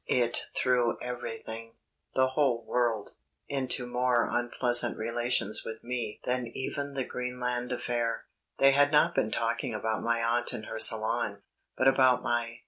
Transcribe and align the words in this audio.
It 0.09 0.45
threw 0.55 0.97
everything 0.99 1.75
the 2.15 2.29
whole 2.29 2.65
world 2.65 3.11
into 3.47 3.85
more 3.85 4.27
unpleasant 4.27 4.97
relations 4.97 5.63
with 5.63 5.83
me 5.83 6.19
than 6.23 6.47
even 6.47 6.95
the 6.95 7.03
Greenland 7.05 7.71
affair. 7.71 8.25
They 8.57 8.71
had 8.71 8.91
not 8.91 9.13
been 9.13 9.29
talking 9.29 9.75
about 9.75 10.01
my 10.01 10.23
aunt 10.23 10.53
and 10.53 10.65
her 10.65 10.79
Salon, 10.79 11.43
but 11.77 11.87
about 11.87 12.23
my 12.23 12.57